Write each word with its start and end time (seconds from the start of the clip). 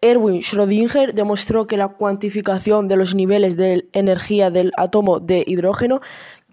Erwin 0.00 0.42
Schrödinger 0.42 1.12
demostró 1.12 1.66
que 1.66 1.76
la 1.76 1.88
cuantificación 1.88 2.88
de 2.88 2.96
los 2.96 3.14
niveles 3.14 3.56
de 3.56 3.88
energía 3.92 4.50
del 4.50 4.72
átomo 4.76 5.18
de 5.18 5.44
hidrógeno 5.46 6.00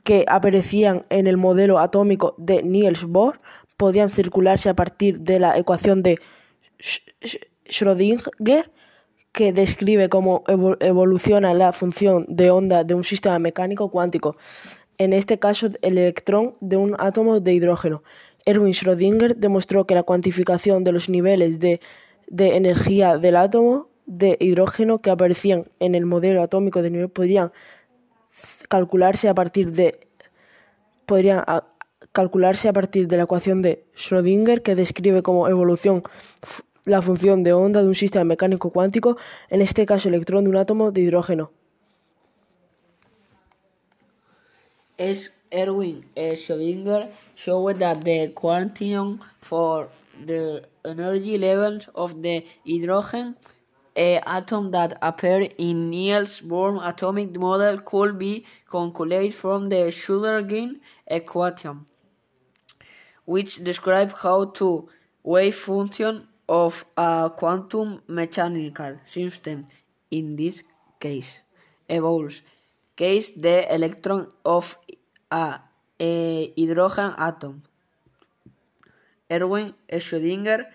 que 0.04 0.25
aparecían 0.28 1.04
en 1.09 1.28
el 1.28 1.38
modelo 1.38 1.79
atómico 1.79 2.36
de 2.38 2.63
Niels 2.63 3.05
Bohr 3.05 3.39
podían 3.78 4.09
calcularse 4.09 4.70
a 4.70 4.75
partir 4.75 5.20
de 5.20 5.39
la 5.39 5.57
ecuación 5.57 6.01
de 6.01 6.20
Schrödinger 7.68 8.71
que 9.32 9.52
describe 9.52 10.09
cómo 10.09 10.43
evoluciona 10.79 11.54
la 11.54 11.73
función 11.73 12.25
de 12.29 12.52
onda 12.52 12.84
de 12.84 12.93
un 12.93 13.04
sistema 13.04 13.38
mecánico 13.38 13.89
cuántico, 13.89 14.38
en 14.97 15.13
este 15.13 15.39
caso 15.39 15.68
el 15.82 15.97
electrón 15.97 16.54
de 16.61 16.77
un 16.77 16.95
átomo 17.00 17.39
de 17.41 17.54
hidrógeno. 17.54 18.02
Erwin 18.46 18.73
Schrödinger 18.73 19.36
demostró 19.36 19.86
que 19.86 19.96
la 19.96 20.04
cuantificación 20.04 20.84
de 20.84 20.91
los 20.91 21.09
niveles 21.09 21.59
de 21.59 21.80
de 22.28 22.55
energía 22.55 23.18
del 23.18 23.36
átomo 23.36 23.89
de 24.06 24.38
hidrógeno 24.39 25.00
que 25.00 25.10
aparecían 25.10 25.64
en 25.79 25.96
el 25.96 26.06
modelo 26.06 26.42
atómico 26.42 26.82
de 26.82 26.92
nivel 26.92 27.10
podrían 27.10 27.52
calcularse 28.69 29.29
a 29.29 29.33
partir 29.33 29.71
de 29.71 30.07
podrían 31.05 31.43
calcularse 32.11 32.67
a 32.67 32.73
partir 32.73 33.08
de 33.08 33.17
la 33.17 33.23
ecuación 33.23 33.61
de 33.61 33.86
Schrödinger 33.95 34.61
que 34.61 34.75
describe 34.75 35.22
como 35.22 35.47
evolución 35.47 36.02
la 36.86 37.02
función 37.02 37.44
de 37.44 37.53
onda 37.53 37.81
de 37.81 37.88
un 37.88 37.95
sistema 37.95 38.25
mecánico 38.25 38.69
cuántico, 38.69 39.17
en 39.50 39.61
este 39.61 39.88
caso 39.88 40.08
electrón 40.08 40.44
de 40.44 40.52
un 40.52 40.55
átomo 40.55 40.91
de 40.91 41.02
hidrógeno. 41.02 41.52
Es 44.97 45.33
Erwin 45.55 46.03
Schrödinger 46.16 47.11
showed 47.36 47.80
that 47.80 48.03
the 48.03 48.30
quantum 48.30 49.19
for 49.39 49.88
the 50.25 50.66
energy 50.83 51.38
levels 51.38 51.88
of 51.95 52.22
the 52.22 52.44
hydrogen 52.67 53.36
atom 53.95 54.72
that 54.72 54.97
appear 55.02 55.47
in 55.58 55.89
Niels 55.89 56.41
Bohr 56.41 56.85
atomic 56.85 57.39
model 57.39 57.77
could 57.80 58.19
be 58.19 58.45
calculated 58.69 59.33
from 59.33 59.69
the 59.69 59.83
Schrödinger 59.99 60.75
equation, 61.07 61.85
which 63.25 63.63
describes 63.63 64.13
how 64.21 64.45
to 64.45 64.89
wave 65.23 65.55
function 65.55 66.27
of 66.47 66.85
a 66.97 67.31
quantum 67.35 68.02
mechanical 68.08 68.97
system, 69.05 69.65
in 70.11 70.35
this 70.35 70.61
case, 70.99 71.39
evolves. 71.89 72.41
Case 72.95 73.31
the 73.31 73.73
electron 73.73 74.30
of 74.45 74.77
a, 75.36 75.61
a 76.00 76.53
hydrogen 76.58 77.14
atom. 77.17 77.64
Erwin 79.30 79.73
Schrödinger 79.92 80.66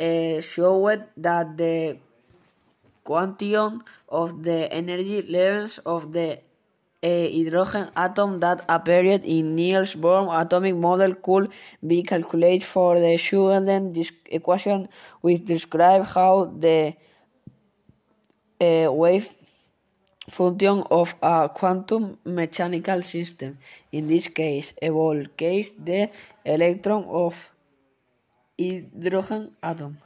uh, 0.00 0.40
showed 0.40 1.04
that 1.16 1.56
the 1.56 1.98
quantum 3.04 3.84
of 4.08 4.42
the 4.42 4.72
energy 4.72 5.22
levels 5.22 5.78
of 5.78 6.12
the 6.12 6.40
hydrogen 7.02 7.90
atom 7.96 8.40
that 8.40 8.64
appeared 8.68 9.24
in 9.24 9.54
Niels 9.54 9.94
Bohr 9.94 10.26
atomic 10.42 10.74
model 10.74 11.14
could 11.14 11.50
be 11.86 12.02
calculated 12.02 12.64
for 12.64 12.98
the 12.98 13.14
Schrödinger 13.16 14.10
equation, 14.26 14.88
which 15.20 15.44
describes 15.44 16.14
how 16.14 16.46
the 16.46 16.94
uh, 18.60 18.92
wave 18.92 19.37
function 20.28 20.82
of 20.90 21.14
a 21.22 21.48
quantum 21.48 22.18
mechanical 22.24 23.02
system, 23.02 23.58
in 23.92 24.08
this 24.08 24.28
case, 24.28 24.74
evolve 24.80 25.36
case 25.36 25.72
the 25.72 26.10
electron 26.44 27.04
of 27.04 27.50
hydrogen 28.58 29.52
atom. 29.62 29.98